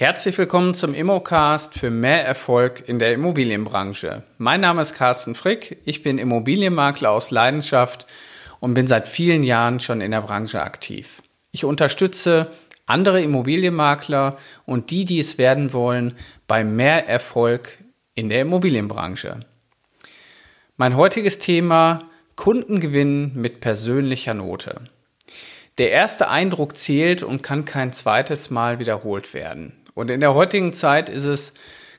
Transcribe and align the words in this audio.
Herzlich 0.00 0.38
willkommen 0.38 0.74
zum 0.74 0.94
Immocast 0.94 1.74
für 1.76 1.90
mehr 1.90 2.24
Erfolg 2.24 2.88
in 2.88 3.00
der 3.00 3.12
Immobilienbranche. 3.14 4.22
Mein 4.38 4.60
Name 4.60 4.80
ist 4.80 4.94
Carsten 4.94 5.34
Frick, 5.34 5.78
ich 5.84 6.04
bin 6.04 6.18
Immobilienmakler 6.18 7.10
aus 7.10 7.32
Leidenschaft 7.32 8.06
und 8.60 8.74
bin 8.74 8.86
seit 8.86 9.08
vielen 9.08 9.42
Jahren 9.42 9.80
schon 9.80 10.00
in 10.00 10.12
der 10.12 10.20
Branche 10.20 10.62
aktiv. 10.62 11.20
Ich 11.50 11.64
unterstütze 11.64 12.52
andere 12.86 13.20
Immobilienmakler 13.20 14.36
und 14.66 14.90
die, 14.90 15.04
die 15.04 15.18
es 15.18 15.36
werden 15.36 15.72
wollen, 15.72 16.14
bei 16.46 16.62
mehr 16.62 17.08
Erfolg 17.08 17.78
in 18.14 18.28
der 18.28 18.42
Immobilienbranche. 18.42 19.40
Mein 20.76 20.94
heutiges 20.94 21.40
Thema 21.40 22.04
Kundengewinn 22.36 23.32
mit 23.34 23.58
persönlicher 23.58 24.34
Note. 24.34 24.80
Der 25.78 25.90
erste 25.90 26.28
Eindruck 26.28 26.76
zählt 26.76 27.24
und 27.24 27.42
kann 27.42 27.64
kein 27.64 27.92
zweites 27.92 28.50
Mal 28.50 28.78
wiederholt 28.78 29.34
werden. 29.34 29.72
Und 29.98 30.12
in 30.12 30.20
der 30.20 30.32
heutigen 30.32 30.72
Zeit 30.72 31.08
ist 31.08 31.24
es 31.24 31.54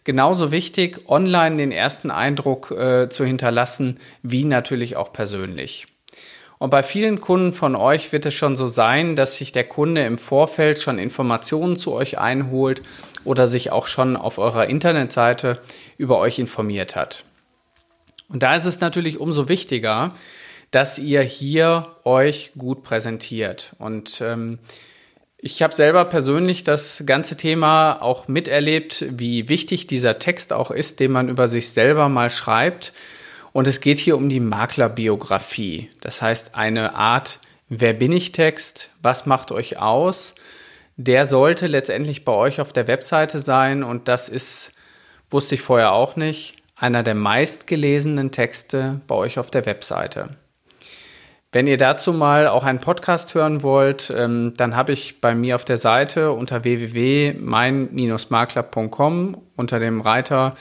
genauso 0.05 0.53
wichtig, 0.53 1.01
online 1.09 1.57
den 1.57 1.73
ersten 1.73 2.11
Eindruck 2.11 2.71
äh, 2.71 3.09
zu 3.09 3.25
hinterlassen, 3.25 3.99
wie 4.23 4.45
natürlich 4.45 4.95
auch 4.95 5.11
persönlich. 5.11 5.85
Und 6.59 6.69
bei 6.69 6.81
vielen 6.81 7.19
Kunden 7.19 7.51
von 7.51 7.75
euch 7.75 8.13
wird 8.13 8.25
es 8.25 8.33
schon 8.33 8.55
so 8.55 8.67
sein, 8.67 9.17
dass 9.17 9.35
sich 9.35 9.51
der 9.51 9.65
Kunde 9.65 10.05
im 10.05 10.17
Vorfeld 10.17 10.79
schon 10.79 10.97
Informationen 10.97 11.75
zu 11.75 11.91
euch 11.91 12.17
einholt 12.17 12.83
oder 13.25 13.49
sich 13.49 13.73
auch 13.73 13.85
schon 13.85 14.15
auf 14.15 14.37
eurer 14.37 14.67
Internetseite 14.67 15.59
über 15.97 16.19
euch 16.19 16.39
informiert 16.39 16.95
hat. 16.95 17.25
Und 18.29 18.43
da 18.43 18.55
ist 18.55 18.65
es 18.65 18.79
natürlich 18.79 19.19
umso 19.19 19.49
wichtiger, 19.49 20.13
dass 20.71 20.99
ihr 20.99 21.21
hier 21.21 21.97
euch 22.05 22.53
gut 22.57 22.81
präsentiert. 22.83 23.75
Und 23.77 24.21
ähm, 24.21 24.59
ich 25.41 25.61
habe 25.61 25.73
selber 25.73 26.05
persönlich 26.05 26.63
das 26.63 27.03
ganze 27.05 27.37
Thema 27.37 28.01
auch 28.01 28.27
miterlebt, 28.27 29.05
wie 29.09 29.47
wichtig 29.47 29.87
dieser 29.87 30.19
Text 30.19 30.51
auch 30.51 30.69
ist, 30.69 30.99
den 30.99 31.11
man 31.11 31.29
über 31.29 31.47
sich 31.47 31.71
selber 31.71 32.09
mal 32.09 32.29
schreibt. 32.29 32.93
Und 33.51 33.67
es 33.67 33.81
geht 33.81 33.97
hier 33.97 34.17
um 34.17 34.29
die 34.29 34.41
Maklerbiografie. 34.41 35.89
Das 36.01 36.21
heißt, 36.21 36.55
eine 36.55 36.95
Art 36.95 37.39
Wer 37.71 37.93
bin 37.93 38.11
ich 38.11 38.31
Text? 38.31 38.89
Was 39.03 39.27
macht 39.27 39.51
euch 39.51 39.77
aus? 39.77 40.33
Der 40.97 41.27
sollte 41.27 41.67
letztendlich 41.67 42.25
bei 42.25 42.31
euch 42.31 42.59
auf 42.59 42.73
der 42.73 42.87
Webseite 42.87 43.37
sein 43.37 43.83
und 43.83 44.07
das 44.07 44.27
ist, 44.27 44.73
wusste 45.29 45.53
ich 45.53 45.61
vorher 45.61 45.91
auch 45.91 46.15
nicht, 46.15 46.55
einer 46.75 47.03
der 47.03 47.13
meistgelesenen 47.13 48.31
Texte 48.31 49.01
bei 49.05 49.13
euch 49.13 49.37
auf 49.37 49.51
der 49.51 49.67
Webseite. 49.67 50.29
Wenn 51.51 51.65
ihr 51.65 51.77
dazu 51.77 52.13
mal 52.13 52.47
auch 52.47 52.63
einen 52.63 52.79
Podcast 52.79 53.33
hören 53.33 53.63
wollt, 53.63 54.13
ähm, 54.15 54.53
dann 54.55 54.75
habe 54.75 54.91
ich 54.91 55.19
bei 55.19 55.33
mir 55.33 55.55
auf 55.55 55.65
der 55.65 55.79
Seite 55.79 56.31
unter 56.31 56.63
www.mein-makler.com 56.63 59.37
unter 59.55 59.79
dem 59.79 60.01
Reiter, 60.01 60.53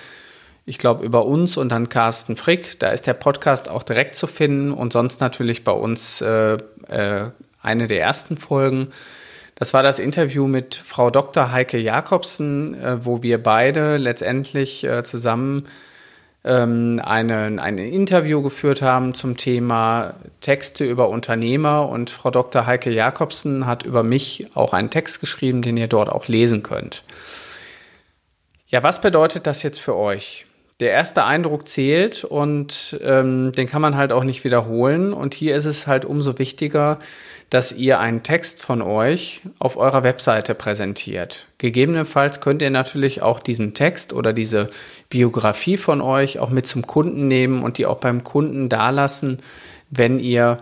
ich 0.64 0.78
glaube, 0.78 1.04
über 1.04 1.26
uns 1.26 1.58
und 1.58 1.72
dann 1.72 1.90
Carsten 1.90 2.36
Frick, 2.36 2.80
da 2.80 2.88
ist 2.88 3.06
der 3.06 3.12
Podcast 3.12 3.68
auch 3.68 3.82
direkt 3.82 4.14
zu 4.14 4.26
finden 4.26 4.72
und 4.72 4.94
sonst 4.94 5.20
natürlich 5.20 5.62
bei 5.62 5.72
uns 5.72 6.22
äh, 6.22 6.54
äh, 6.54 6.58
eine 7.60 7.86
der 7.86 8.00
ersten 8.00 8.38
Folgen. 8.38 8.88
Das 9.56 9.74
war 9.74 9.82
das 9.82 9.98
Interview 9.98 10.46
mit 10.46 10.74
Frau 10.74 11.10
Dr. 11.10 11.52
Heike 11.52 11.76
Jakobsen, 11.76 12.72
äh, 12.80 13.04
wo 13.04 13.22
wir 13.22 13.42
beide 13.42 13.98
letztendlich 13.98 14.88
zusammen 15.04 15.66
ähm, 16.48 17.00
eine, 17.04 17.62
ein 17.62 17.78
Interview 17.78 18.42
geführt 18.42 18.82
haben 18.82 19.14
zum 19.14 19.36
Thema 19.36 20.14
Texte 20.40 20.84
über 20.84 21.10
Unternehmer 21.10 21.88
und 21.88 22.10
Frau 22.10 22.30
Dr. 22.30 22.66
Heike 22.66 22.90
Jakobsen 22.90 23.66
hat 23.66 23.84
über 23.84 24.02
mich 24.02 24.48
auch 24.54 24.72
einen 24.72 24.90
Text 24.90 25.20
geschrieben, 25.20 25.62
den 25.62 25.76
ihr 25.76 25.86
dort 25.86 26.08
auch 26.08 26.26
lesen 26.26 26.62
könnt. 26.62 27.04
Ja, 28.66 28.82
was 28.82 29.00
bedeutet 29.00 29.46
das 29.46 29.62
jetzt 29.62 29.78
für 29.78 29.94
euch? 29.94 30.47
Der 30.80 30.92
erste 30.92 31.24
Eindruck 31.24 31.66
zählt 31.66 32.22
und 32.24 32.98
ähm, 33.02 33.50
den 33.50 33.66
kann 33.66 33.82
man 33.82 33.96
halt 33.96 34.12
auch 34.12 34.22
nicht 34.22 34.44
wiederholen. 34.44 35.12
Und 35.12 35.34
hier 35.34 35.56
ist 35.56 35.64
es 35.64 35.88
halt 35.88 36.04
umso 36.04 36.38
wichtiger, 36.38 37.00
dass 37.50 37.72
ihr 37.72 37.98
einen 37.98 38.22
Text 38.22 38.62
von 38.62 38.80
euch 38.80 39.42
auf 39.58 39.76
eurer 39.76 40.04
Webseite 40.04 40.54
präsentiert. 40.54 41.48
Gegebenenfalls 41.58 42.40
könnt 42.40 42.62
ihr 42.62 42.70
natürlich 42.70 43.22
auch 43.22 43.40
diesen 43.40 43.74
Text 43.74 44.12
oder 44.12 44.32
diese 44.32 44.70
Biografie 45.08 45.78
von 45.78 46.00
euch 46.00 46.38
auch 46.38 46.50
mit 46.50 46.66
zum 46.66 46.86
Kunden 46.86 47.26
nehmen 47.26 47.62
und 47.62 47.78
die 47.78 47.86
auch 47.86 47.98
beim 47.98 48.22
Kunden 48.22 48.68
dalassen, 48.68 49.38
wenn 49.90 50.20
ihr 50.20 50.60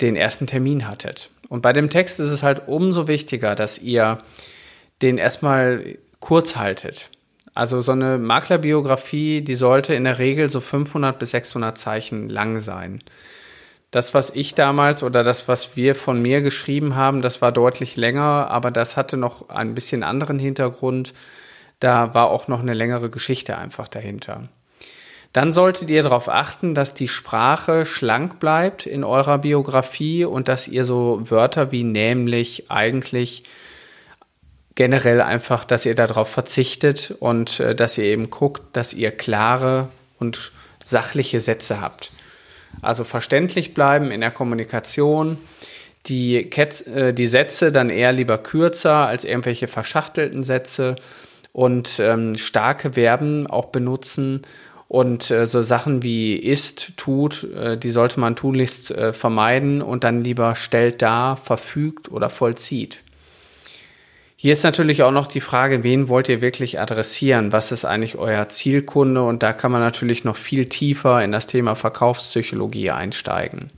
den 0.00 0.16
ersten 0.16 0.48
Termin 0.48 0.88
hattet. 0.88 1.30
Und 1.48 1.62
bei 1.62 1.72
dem 1.72 1.90
Text 1.90 2.18
ist 2.18 2.30
es 2.30 2.42
halt 2.42 2.62
umso 2.66 3.06
wichtiger, 3.06 3.54
dass 3.54 3.78
ihr 3.78 4.18
den 5.02 5.18
erstmal 5.18 5.98
kurz 6.18 6.56
haltet. 6.56 7.10
Also 7.54 7.80
so 7.82 7.92
eine 7.92 8.18
Maklerbiografie, 8.18 9.40
die 9.42 9.54
sollte 9.54 9.94
in 9.94 10.04
der 10.04 10.18
Regel 10.18 10.48
so 10.48 10.60
500 10.60 11.18
bis 11.18 11.30
600 11.30 11.78
Zeichen 11.78 12.28
lang 12.28 12.58
sein. 12.58 13.02
Das, 13.92 14.12
was 14.12 14.30
ich 14.30 14.56
damals 14.56 15.04
oder 15.04 15.22
das, 15.22 15.46
was 15.46 15.76
wir 15.76 15.94
von 15.94 16.20
mir 16.20 16.42
geschrieben 16.42 16.96
haben, 16.96 17.22
das 17.22 17.40
war 17.40 17.52
deutlich 17.52 17.96
länger, 17.96 18.50
aber 18.50 18.72
das 18.72 18.96
hatte 18.96 19.16
noch 19.16 19.50
ein 19.50 19.76
bisschen 19.76 20.02
anderen 20.02 20.40
Hintergrund. 20.40 21.14
Da 21.78 22.12
war 22.12 22.28
auch 22.28 22.48
noch 22.48 22.58
eine 22.58 22.74
längere 22.74 23.08
Geschichte 23.08 23.56
einfach 23.56 23.86
dahinter. 23.86 24.48
Dann 25.32 25.52
solltet 25.52 25.90
ihr 25.90 26.02
darauf 26.02 26.28
achten, 26.28 26.74
dass 26.74 26.94
die 26.94 27.08
Sprache 27.08 27.86
schlank 27.86 28.40
bleibt 28.40 28.86
in 28.86 29.04
eurer 29.04 29.38
Biografie 29.38 30.24
und 30.24 30.48
dass 30.48 30.66
ihr 30.66 30.84
so 30.84 31.20
Wörter 31.22 31.70
wie 31.70 31.84
nämlich, 31.84 32.70
eigentlich, 32.70 33.44
generell 34.74 35.20
einfach, 35.20 35.64
dass 35.64 35.86
ihr 35.86 35.94
darauf 35.94 36.28
verzichtet 36.28 37.14
und 37.20 37.60
äh, 37.60 37.74
dass 37.74 37.98
ihr 37.98 38.04
eben 38.04 38.30
guckt, 38.30 38.62
dass 38.72 38.94
ihr 38.94 39.10
klare 39.10 39.88
und 40.18 40.52
sachliche 40.82 41.40
Sätze 41.40 41.80
habt. 41.80 42.12
Also 42.82 43.04
verständlich 43.04 43.74
bleiben 43.74 44.10
in 44.10 44.20
der 44.20 44.30
Kommunikation, 44.30 45.38
die, 46.06 46.44
Ketz, 46.50 46.86
äh, 46.86 47.12
die 47.12 47.26
Sätze 47.26 47.72
dann 47.72 47.88
eher 47.90 48.12
lieber 48.12 48.38
kürzer 48.38 49.06
als 49.06 49.24
irgendwelche 49.24 49.68
verschachtelten 49.68 50.42
Sätze 50.42 50.96
und 51.52 52.00
ähm, 52.00 52.36
starke 52.36 52.92
Verben 52.94 53.46
auch 53.46 53.66
benutzen 53.66 54.42
und 54.88 55.30
äh, 55.30 55.46
so 55.46 55.62
Sachen 55.62 56.02
wie 56.02 56.36
ist, 56.36 56.96
tut, 56.96 57.44
äh, 57.54 57.78
die 57.78 57.90
sollte 57.90 58.20
man 58.20 58.36
tunlichst 58.36 58.90
äh, 58.90 59.12
vermeiden 59.12 59.82
und 59.82 60.04
dann 60.04 60.22
lieber 60.22 60.56
stellt 60.56 61.00
dar, 61.00 61.36
verfügt 61.36 62.10
oder 62.10 62.28
vollzieht. 62.28 63.03
Hier 64.44 64.52
ist 64.52 64.62
natürlich 64.62 65.02
auch 65.02 65.10
noch 65.10 65.26
die 65.26 65.40
Frage, 65.40 65.82
wen 65.84 66.08
wollt 66.08 66.28
ihr 66.28 66.42
wirklich 66.42 66.78
adressieren? 66.78 67.50
Was 67.50 67.72
ist 67.72 67.86
eigentlich 67.86 68.16
euer 68.16 68.46
Zielkunde? 68.50 69.22
Und 69.22 69.42
da 69.42 69.54
kann 69.54 69.72
man 69.72 69.80
natürlich 69.80 70.22
noch 70.22 70.36
viel 70.36 70.66
tiefer 70.66 71.24
in 71.24 71.32
das 71.32 71.46
Thema 71.46 71.74
Verkaufspsychologie 71.74 72.90
einsteigen. 72.90 73.70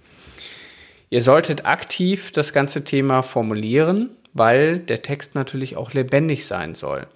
Ihr 1.08 1.22
solltet 1.22 1.66
aktiv 1.66 2.32
das 2.32 2.52
ganze 2.52 2.82
Thema 2.82 3.22
formulieren, 3.22 4.10
weil 4.32 4.80
der 4.80 5.02
Text 5.02 5.36
natürlich 5.36 5.76
auch 5.76 5.92
lebendig 5.92 6.46
sein 6.46 6.74
soll. 6.74 7.06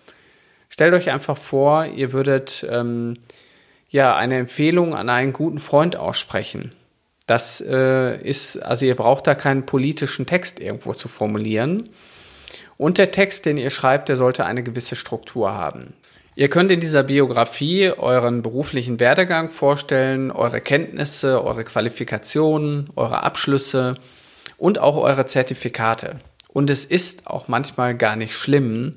Stellt 0.68 0.94
euch 0.94 1.10
einfach 1.10 1.36
vor, 1.36 1.86
ihr 1.86 2.12
würdet 2.12 2.64
ähm, 2.70 3.16
ja 3.88 4.14
eine 4.14 4.36
Empfehlung 4.36 4.94
an 4.94 5.08
einen 5.08 5.32
guten 5.32 5.58
Freund 5.58 5.96
aussprechen. 5.96 6.70
Das 7.26 7.60
äh, 7.60 8.16
ist, 8.22 8.58
also 8.58 8.86
ihr 8.86 8.94
braucht 8.94 9.26
da 9.26 9.34
keinen 9.34 9.66
politischen 9.66 10.26
Text 10.26 10.60
irgendwo 10.60 10.94
zu 10.94 11.08
formulieren, 11.08 11.88
und 12.80 12.96
der 12.96 13.10
Text, 13.10 13.44
den 13.44 13.58
ihr 13.58 13.68
schreibt, 13.68 14.08
der 14.08 14.16
sollte 14.16 14.46
eine 14.46 14.62
gewisse 14.62 14.96
Struktur 14.96 15.52
haben. 15.52 15.92
Ihr 16.34 16.48
könnt 16.48 16.72
in 16.72 16.80
dieser 16.80 17.02
Biografie 17.02 17.90
euren 17.90 18.40
beruflichen 18.40 18.98
Werdegang 18.98 19.50
vorstellen, 19.50 20.30
eure 20.30 20.62
Kenntnisse, 20.62 21.44
eure 21.44 21.64
Qualifikationen, 21.64 22.88
eure 22.96 23.22
Abschlüsse 23.22 23.96
und 24.56 24.78
auch 24.78 24.96
eure 24.96 25.26
Zertifikate. 25.26 26.20
Und 26.48 26.70
es 26.70 26.86
ist 26.86 27.26
auch 27.26 27.48
manchmal 27.48 27.94
gar 27.94 28.16
nicht 28.16 28.32
schlimm, 28.32 28.94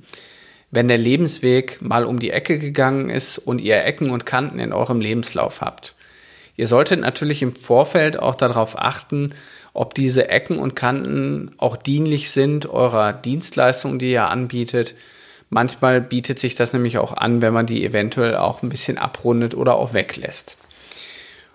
wenn 0.72 0.88
der 0.88 0.98
Lebensweg 0.98 1.82
mal 1.82 2.06
um 2.06 2.20
die 2.20 2.32
Ecke 2.32 2.60
gegangen 2.60 3.10
ist 3.10 3.38
und 3.38 3.60
ihr 3.60 3.84
Ecken 3.84 4.12
und 4.12 4.26
Kanten 4.26 4.60
in 4.60 4.72
eurem 4.72 5.02
Lebenslauf 5.02 5.60
habt. 5.60 5.94
Ihr 6.56 6.68
solltet 6.70 7.02
natürlich 7.02 7.42
im 7.42 7.54
Vorfeld 7.54 8.18
auch 8.18 8.36
darauf 8.36 8.80
achten, 8.80 9.34
ob 9.74 9.96
diese 9.96 10.30
Ecken 10.30 10.60
und 10.60 10.76
Kanten 10.76 11.52
auch 11.58 11.76
dienlich 11.76 12.32
sind 12.32 12.68
eurer 12.68 13.12
Dienstleistung, 13.12 13.98
die 13.98 14.12
ihr 14.12 14.30
anbietet. 14.30 14.96
Manchmal 15.50 16.02
bietet 16.02 16.40
sich 16.40 16.56
das 16.56 16.74
nämlich 16.74 16.98
auch 16.98 17.14
an, 17.14 17.42
wenn 17.42 17.54
man 17.54 17.66
die 17.66 17.84
eventuell 17.84 18.38
auch 18.38 18.62
ein 18.62 18.70
bisschen 18.70 18.98
abrundet 18.98 19.56
oder 19.56 19.76
auch 19.76 19.94
weglässt. 19.94 20.58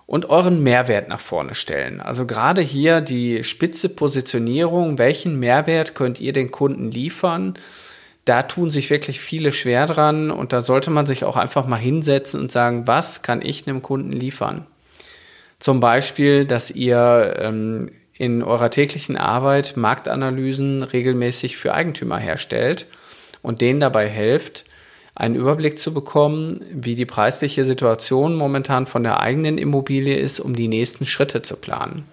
Und 0.05 0.29
euren 0.29 0.63
Mehrwert 0.63 1.07
nach 1.07 1.19
vorne 1.19 1.53
stellen. 1.53 2.01
Also 2.01 2.25
gerade 2.25 2.61
hier 2.61 2.99
die 2.99 3.43
spitze 3.43 3.89
Positionierung. 3.89 4.97
Welchen 4.97 5.39
Mehrwert 5.39 5.95
könnt 5.95 6.19
ihr 6.19 6.33
den 6.33 6.49
Kunden 6.49 6.91
liefern? 6.91 7.53
Da 8.25 8.43
tun 8.43 8.69
sich 8.69 8.89
wirklich 8.89 9.19
viele 9.19 9.51
schwer 9.51 9.85
dran 9.85 10.31
und 10.31 10.51
da 10.51 10.61
sollte 10.61 10.91
man 10.91 11.05
sich 11.05 11.23
auch 11.23 11.35
einfach 11.35 11.67
mal 11.67 11.77
hinsetzen 11.77 12.39
und 12.39 12.51
sagen, 12.51 12.87
was 12.87 13.21
kann 13.21 13.41
ich 13.41 13.67
einem 13.67 13.81
Kunden 13.81 14.11
liefern? 14.11 14.65
Zum 15.59 15.79
Beispiel, 15.79 16.45
dass 16.45 16.71
ihr 16.71 17.35
ähm, 17.37 17.91
in 18.19 18.43
eurer 18.43 18.69
täglichen 18.69 19.17
Arbeit 19.17 19.77
Marktanalysen 19.77 20.83
regelmäßig 20.83 21.57
für 21.57 21.73
Eigentümer 21.73 22.17
herstellt 22.17 22.85
und 23.41 23.61
denen 23.61 23.79
dabei 23.79 24.07
helft, 24.07 24.65
einen 25.15 25.35
Überblick 25.35 25.79
zu 25.79 25.93
bekommen, 25.93 26.61
wie 26.71 26.95
die 26.95 27.05
preisliche 27.05 27.63
Situation 27.63 28.35
momentan 28.35 28.87
von 28.87 29.03
der 29.03 29.21
eigenen 29.21 29.57
Immobilie 29.57 30.17
ist, 30.17 30.41
um 30.41 30.53
die 30.53 30.67
nächsten 30.67 31.05
Schritte 31.05 31.41
zu 31.41 31.55
planen. 31.55 32.03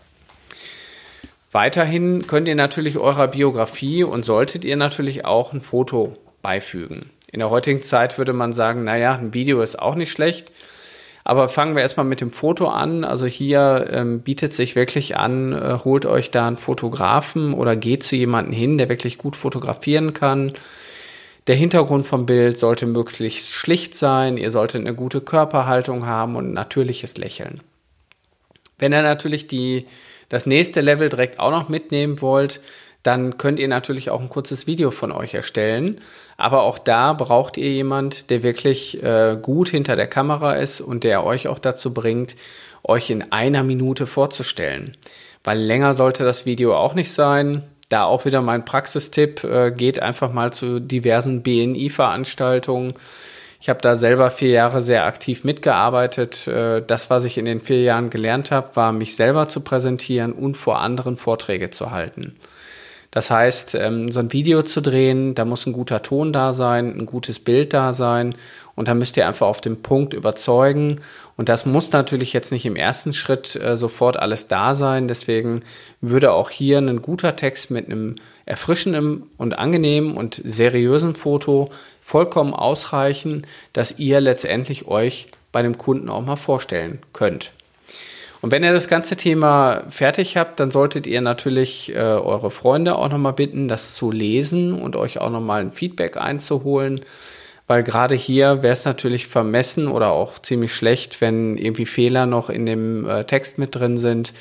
Weiterhin 1.50 2.26
könnt 2.28 2.46
ihr 2.46 2.54
natürlich 2.54 2.98
eurer 2.98 3.26
Biografie 3.26 4.04
und 4.04 4.24
solltet 4.24 4.64
ihr 4.64 4.76
natürlich 4.76 5.24
auch 5.24 5.52
ein 5.52 5.60
Foto 5.60 6.14
beifügen. 6.40 7.10
In 7.32 7.40
der 7.40 7.50
heutigen 7.50 7.82
Zeit 7.82 8.16
würde 8.16 8.32
man 8.32 8.52
sagen, 8.52 8.84
naja, 8.84 9.14
ein 9.14 9.34
Video 9.34 9.60
ist 9.60 9.78
auch 9.78 9.96
nicht 9.96 10.12
schlecht. 10.12 10.52
Aber 11.28 11.48
fangen 11.48 11.74
wir 11.74 11.82
erstmal 11.82 12.06
mit 12.06 12.20
dem 12.20 12.30
Foto 12.30 12.68
an. 12.68 13.02
Also 13.02 13.26
hier 13.26 13.88
ähm, 13.90 14.20
bietet 14.20 14.54
sich 14.54 14.76
wirklich 14.76 15.16
an, 15.16 15.52
äh, 15.52 15.78
holt 15.82 16.06
euch 16.06 16.30
da 16.30 16.46
einen 16.46 16.56
Fotografen 16.56 17.52
oder 17.52 17.74
geht 17.74 18.04
zu 18.04 18.14
jemandem 18.14 18.52
hin, 18.54 18.78
der 18.78 18.88
wirklich 18.88 19.18
gut 19.18 19.34
fotografieren 19.34 20.12
kann. 20.12 20.52
Der 21.48 21.56
Hintergrund 21.56 22.06
vom 22.06 22.26
Bild 22.26 22.58
sollte 22.58 22.86
möglichst 22.86 23.52
schlicht 23.52 23.96
sein. 23.96 24.36
Ihr 24.36 24.52
solltet 24.52 24.82
eine 24.82 24.94
gute 24.94 25.20
Körperhaltung 25.20 26.06
haben 26.06 26.36
und 26.36 26.50
ein 26.50 26.54
natürliches 26.54 27.18
Lächeln. 27.18 27.60
Wenn 28.78 28.92
ihr 28.92 29.02
natürlich 29.02 29.48
die, 29.48 29.86
das 30.28 30.46
nächste 30.46 30.80
Level 30.80 31.08
direkt 31.08 31.40
auch 31.40 31.50
noch 31.50 31.68
mitnehmen 31.68 32.20
wollt, 32.20 32.60
dann 33.06 33.38
könnt 33.38 33.58
ihr 33.58 33.68
natürlich 33.68 34.10
auch 34.10 34.20
ein 34.20 34.28
kurzes 34.28 34.66
Video 34.66 34.90
von 34.90 35.12
euch 35.12 35.34
erstellen. 35.34 36.00
Aber 36.36 36.62
auch 36.62 36.78
da 36.78 37.12
braucht 37.12 37.56
ihr 37.56 37.70
jemand, 37.70 38.30
der 38.30 38.42
wirklich 38.42 39.02
äh, 39.02 39.38
gut 39.40 39.68
hinter 39.68 39.96
der 39.96 40.08
Kamera 40.08 40.54
ist 40.54 40.80
und 40.80 41.04
der 41.04 41.24
euch 41.24 41.46
auch 41.48 41.58
dazu 41.58 41.94
bringt, 41.94 42.36
euch 42.82 43.10
in 43.10 43.32
einer 43.32 43.62
Minute 43.62 44.06
vorzustellen. 44.06 44.96
Weil 45.44 45.58
länger 45.58 45.94
sollte 45.94 46.24
das 46.24 46.46
Video 46.46 46.76
auch 46.76 46.94
nicht 46.94 47.12
sein. 47.12 47.62
Da 47.88 48.04
auch 48.04 48.24
wieder 48.24 48.42
mein 48.42 48.64
Praxistipp, 48.64 49.44
äh, 49.44 49.70
geht 49.70 50.02
einfach 50.02 50.32
mal 50.32 50.52
zu 50.52 50.80
diversen 50.80 51.42
BNI-Veranstaltungen. 51.42 52.94
Ich 53.60 53.68
habe 53.68 53.80
da 53.80 53.94
selber 53.94 54.30
vier 54.30 54.50
Jahre 54.50 54.82
sehr 54.82 55.06
aktiv 55.06 55.44
mitgearbeitet. 55.44 56.48
Äh, 56.48 56.82
das, 56.84 57.10
was 57.10 57.24
ich 57.24 57.38
in 57.38 57.44
den 57.44 57.60
vier 57.60 57.82
Jahren 57.82 58.10
gelernt 58.10 58.50
habe, 58.50 58.74
war, 58.74 58.92
mich 58.92 59.14
selber 59.14 59.48
zu 59.48 59.60
präsentieren 59.60 60.32
und 60.32 60.56
vor 60.56 60.80
anderen 60.80 61.16
Vorträge 61.16 61.70
zu 61.70 61.92
halten. 61.92 62.36
Das 63.10 63.30
heißt, 63.30 63.74
ähm, 63.76 64.10
so 64.10 64.20
ein 64.20 64.32
Video 64.32 64.62
zu 64.62 64.80
drehen, 64.80 65.34
da 65.34 65.44
muss 65.44 65.66
ein 65.66 65.72
guter 65.72 66.02
Ton 66.02 66.32
da 66.32 66.52
sein, 66.52 66.98
ein 66.98 67.06
gutes 67.06 67.38
Bild 67.38 67.72
da 67.72 67.92
sein 67.92 68.34
und 68.74 68.88
da 68.88 68.94
müsst 68.94 69.16
ihr 69.16 69.26
einfach 69.26 69.46
auf 69.46 69.60
den 69.60 69.82
Punkt 69.82 70.12
überzeugen. 70.12 71.00
Und 71.36 71.48
das 71.48 71.66
muss 71.66 71.92
natürlich 71.92 72.32
jetzt 72.32 72.52
nicht 72.52 72.66
im 72.66 72.76
ersten 72.76 73.12
Schritt 73.12 73.56
äh, 73.56 73.76
sofort 73.76 74.18
alles 74.18 74.48
da 74.48 74.74
sein. 74.74 75.08
Deswegen 75.08 75.60
würde 76.00 76.32
auch 76.32 76.50
hier 76.50 76.78
ein 76.78 77.02
guter 77.02 77.36
Text 77.36 77.70
mit 77.70 77.86
einem 77.86 78.16
erfrischenden 78.44 79.24
und 79.38 79.58
angenehmen 79.58 80.16
und 80.16 80.40
seriösen 80.44 81.14
Foto 81.14 81.70
vollkommen 82.02 82.54
ausreichen, 82.54 83.46
dass 83.72 83.98
ihr 83.98 84.20
letztendlich 84.20 84.86
euch 84.86 85.28
bei 85.52 85.62
dem 85.62 85.78
Kunden 85.78 86.10
auch 86.10 86.22
mal 86.22 86.36
vorstellen 86.36 86.98
könnt. 87.12 87.52
Und 88.40 88.52
wenn 88.52 88.62
ihr 88.62 88.72
das 88.72 88.88
ganze 88.88 89.16
Thema 89.16 89.84
fertig 89.88 90.36
habt, 90.36 90.60
dann 90.60 90.70
solltet 90.70 91.06
ihr 91.06 91.20
natürlich 91.20 91.90
äh, 91.94 91.98
eure 91.98 92.50
Freunde 92.50 92.96
auch 92.96 93.08
nochmal 93.08 93.32
bitten, 93.32 93.68
das 93.68 93.94
zu 93.94 94.10
lesen 94.10 94.72
und 94.74 94.96
euch 94.96 95.18
auch 95.18 95.30
nochmal 95.30 95.62
ein 95.62 95.72
Feedback 95.72 96.16
einzuholen. 96.16 97.00
Weil 97.66 97.82
gerade 97.82 98.14
hier 98.14 98.62
wäre 98.62 98.72
es 98.72 98.84
natürlich 98.84 99.26
vermessen 99.26 99.88
oder 99.88 100.12
auch 100.12 100.38
ziemlich 100.38 100.72
schlecht, 100.72 101.20
wenn 101.20 101.56
irgendwie 101.56 101.86
Fehler 101.86 102.26
noch 102.26 102.48
in 102.48 102.66
dem 102.66 103.08
äh, 103.08 103.24
Text 103.24 103.58
mit 103.58 103.74
drin 103.74 103.98
sind. 103.98 104.32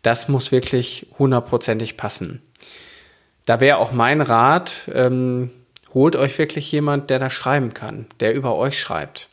Das 0.00 0.28
muss 0.28 0.52
wirklich 0.52 1.06
hundertprozentig 1.18 1.96
passen. 1.96 2.40
Da 3.44 3.60
wäre 3.60 3.78
auch 3.78 3.92
mein 3.92 4.20
Rat, 4.20 4.88
ähm, 4.94 5.50
holt 5.92 6.16
euch 6.16 6.38
wirklich 6.38 6.70
jemand, 6.72 7.10
der 7.10 7.18
da 7.18 7.28
schreiben 7.28 7.74
kann, 7.74 8.06
der 8.20 8.34
über 8.34 8.56
euch 8.56 8.78
schreibt. 8.78 9.28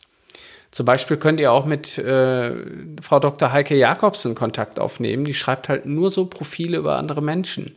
Zum 0.70 0.86
Beispiel 0.86 1.16
könnt 1.16 1.40
ihr 1.40 1.52
auch 1.52 1.66
mit 1.66 1.98
äh, 1.98 2.52
Frau 3.00 3.18
Dr. 3.18 3.52
Heike 3.52 3.74
Jakobsen 3.74 4.34
Kontakt 4.34 4.78
aufnehmen. 4.78 5.24
Die 5.24 5.34
schreibt 5.34 5.68
halt 5.68 5.84
nur 5.84 6.10
so 6.10 6.26
Profile 6.26 6.78
über 6.78 6.96
andere 6.96 7.22
Menschen. 7.22 7.74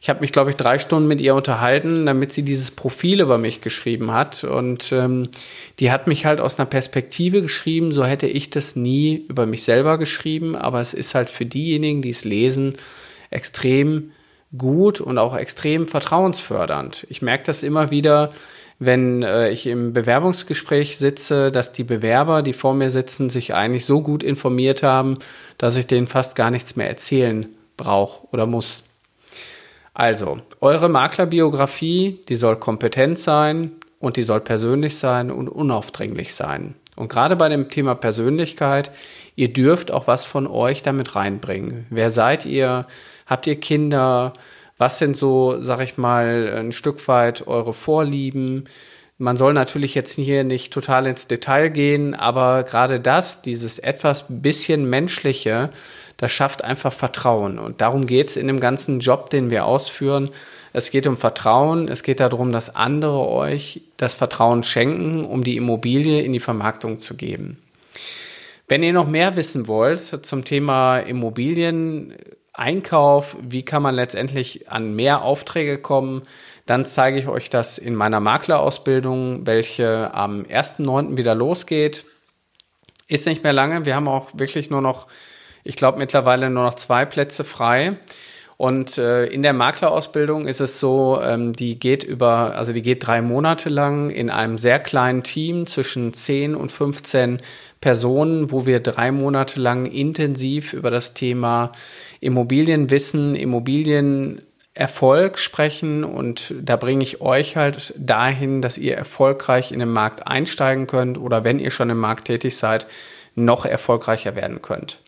Ich 0.00 0.10
habe 0.10 0.20
mich, 0.20 0.32
glaube 0.32 0.50
ich, 0.50 0.56
drei 0.56 0.78
Stunden 0.78 1.08
mit 1.08 1.20
ihr 1.20 1.34
unterhalten, 1.34 2.04
damit 2.04 2.30
sie 2.30 2.42
dieses 2.42 2.70
Profil 2.70 3.22
über 3.22 3.38
mich 3.38 3.62
geschrieben 3.62 4.12
hat. 4.12 4.44
Und 4.44 4.92
ähm, 4.92 5.30
die 5.78 5.90
hat 5.90 6.08
mich 6.08 6.26
halt 6.26 6.40
aus 6.40 6.58
einer 6.58 6.66
Perspektive 6.66 7.40
geschrieben, 7.40 7.90
so 7.90 8.04
hätte 8.04 8.26
ich 8.26 8.50
das 8.50 8.76
nie 8.76 9.24
über 9.28 9.46
mich 9.46 9.62
selber 9.62 9.96
geschrieben. 9.96 10.56
Aber 10.56 10.80
es 10.80 10.92
ist 10.92 11.14
halt 11.14 11.30
für 11.30 11.46
diejenigen, 11.46 12.02
die 12.02 12.10
es 12.10 12.24
lesen, 12.24 12.74
extrem 13.30 14.10
gut 14.58 15.00
und 15.00 15.16
auch 15.16 15.36
extrem 15.36 15.88
vertrauensfördernd. 15.88 17.06
Ich 17.08 17.22
merke 17.22 17.44
das 17.46 17.62
immer 17.62 17.90
wieder, 17.90 18.32
wenn 18.78 19.22
äh, 19.22 19.50
ich 19.50 19.66
im 19.66 19.92
Bewerbungsgespräch 19.92 20.98
sitze, 20.98 21.50
dass 21.50 21.72
die 21.72 21.84
Bewerber, 21.84 22.42
die 22.42 22.52
vor 22.52 22.74
mir 22.74 22.90
sitzen, 22.90 23.30
sich 23.30 23.54
eigentlich 23.54 23.84
so 23.84 24.00
gut 24.00 24.22
informiert 24.22 24.82
haben, 24.82 25.18
dass 25.58 25.76
ich 25.76 25.86
denen 25.86 26.06
fast 26.06 26.36
gar 26.36 26.50
nichts 26.50 26.76
mehr 26.76 26.88
erzählen 26.88 27.46
brauche 27.76 28.26
oder 28.32 28.46
muss. 28.46 28.84
Also, 29.94 30.40
eure 30.60 30.88
Maklerbiografie, 30.88 32.18
die 32.28 32.34
soll 32.34 32.56
kompetent 32.56 33.18
sein 33.18 33.72
und 34.00 34.16
die 34.16 34.24
soll 34.24 34.40
persönlich 34.40 34.98
sein 34.98 35.30
und 35.30 35.48
unaufdringlich 35.48 36.34
sein. 36.34 36.74
Und 36.96 37.08
gerade 37.08 37.36
bei 37.36 37.48
dem 37.48 37.68
Thema 37.68 37.94
Persönlichkeit, 37.94 38.90
ihr 39.36 39.52
dürft 39.52 39.90
auch 39.90 40.06
was 40.06 40.24
von 40.24 40.46
euch 40.46 40.82
damit 40.82 41.14
reinbringen. 41.14 41.86
Wer 41.90 42.10
seid 42.10 42.44
ihr? 42.46 42.86
Habt 43.26 43.46
ihr 43.46 43.58
Kinder? 43.58 44.34
Was 44.78 44.98
sind 44.98 45.16
so, 45.16 45.60
sag 45.60 45.80
ich 45.80 45.96
mal, 45.98 46.52
ein 46.56 46.72
Stück 46.72 47.06
weit 47.06 47.46
eure 47.46 47.74
Vorlieben? 47.74 48.64
Man 49.16 49.36
soll 49.36 49.52
natürlich 49.52 49.94
jetzt 49.94 50.12
hier 50.12 50.42
nicht 50.42 50.72
total 50.72 51.06
ins 51.06 51.28
Detail 51.28 51.68
gehen, 51.68 52.14
aber 52.14 52.64
gerade 52.64 52.98
das, 52.98 53.42
dieses 53.42 53.78
etwas 53.78 54.24
bisschen 54.28 54.90
menschliche, 54.90 55.70
das 56.16 56.32
schafft 56.32 56.64
einfach 56.64 56.92
Vertrauen. 56.92 57.60
Und 57.60 57.80
darum 57.80 58.06
geht's 58.06 58.36
in 58.36 58.48
dem 58.48 58.58
ganzen 58.58 58.98
Job, 58.98 59.30
den 59.30 59.50
wir 59.50 59.66
ausführen. 59.66 60.30
Es 60.72 60.90
geht 60.90 61.06
um 61.06 61.16
Vertrauen. 61.16 61.86
Es 61.86 62.02
geht 62.02 62.18
darum, 62.18 62.50
dass 62.50 62.74
andere 62.74 63.28
euch 63.28 63.82
das 63.96 64.14
Vertrauen 64.14 64.64
schenken, 64.64 65.24
um 65.24 65.44
die 65.44 65.56
Immobilie 65.56 66.22
in 66.22 66.32
die 66.32 66.40
Vermarktung 66.40 66.98
zu 66.98 67.16
geben. 67.16 67.58
Wenn 68.66 68.82
ihr 68.82 68.92
noch 68.92 69.06
mehr 69.06 69.36
wissen 69.36 69.68
wollt 69.68 70.00
zum 70.00 70.44
Thema 70.44 70.98
Immobilien, 70.98 72.14
Einkauf, 72.54 73.36
wie 73.40 73.64
kann 73.64 73.82
man 73.82 73.96
letztendlich 73.96 74.70
an 74.70 74.94
mehr 74.94 75.22
Aufträge 75.22 75.76
kommen, 75.78 76.22
dann 76.66 76.84
zeige 76.84 77.18
ich 77.18 77.26
euch 77.26 77.50
das 77.50 77.78
in 77.78 77.96
meiner 77.96 78.20
Maklerausbildung, 78.20 79.44
welche 79.46 80.14
am 80.14 80.42
1.9. 80.42 81.16
wieder 81.16 81.34
losgeht. 81.34 82.04
Ist 83.08 83.26
nicht 83.26 83.42
mehr 83.42 83.52
lange. 83.52 83.84
Wir 83.84 83.96
haben 83.96 84.08
auch 84.08 84.28
wirklich 84.34 84.70
nur 84.70 84.80
noch, 84.80 85.08
ich 85.64 85.74
glaube 85.74 85.98
mittlerweile 85.98 86.48
nur 86.48 86.62
noch 86.64 86.74
zwei 86.74 87.04
Plätze 87.04 87.42
frei. 87.42 87.98
Und 88.56 88.98
äh, 88.98 89.26
in 89.26 89.42
der 89.42 89.52
Maklerausbildung 89.52 90.46
ist 90.46 90.60
es 90.60 90.78
so, 90.78 91.20
ähm, 91.20 91.52
die 91.52 91.78
geht 91.78 92.04
über, 92.04 92.54
also 92.56 92.72
die 92.72 92.82
geht 92.82 93.06
drei 93.06 93.20
Monate 93.20 93.68
lang 93.68 94.10
in 94.10 94.30
einem 94.30 94.58
sehr 94.58 94.78
kleinen 94.78 95.24
Team 95.24 95.66
zwischen 95.66 96.12
10 96.12 96.54
und 96.54 96.70
15 96.70 97.40
Personen, 97.80 98.52
wo 98.52 98.64
wir 98.64 98.80
drei 98.80 99.10
Monate 99.10 99.60
lang 99.60 99.86
intensiv 99.86 100.72
über 100.72 100.90
das 100.90 101.14
Thema 101.14 101.72
Immobilienwissen, 102.20 103.34
Immobilienerfolg 103.34 105.38
sprechen 105.38 106.04
und 106.04 106.54
da 106.62 106.76
bringe 106.76 107.02
ich 107.02 107.20
euch 107.20 107.56
halt 107.56 107.92
dahin, 107.98 108.62
dass 108.62 108.78
ihr 108.78 108.96
erfolgreich 108.96 109.72
in 109.72 109.80
den 109.80 109.90
Markt 109.90 110.28
einsteigen 110.28 110.86
könnt 110.86 111.18
oder 111.18 111.44
wenn 111.44 111.58
ihr 111.58 111.72
schon 111.72 111.90
im 111.90 111.98
Markt 111.98 112.26
tätig 112.26 112.56
seid, 112.56 112.86
noch 113.34 113.66
erfolgreicher 113.66 114.36
werden 114.36 114.62
könnt. 114.62 115.00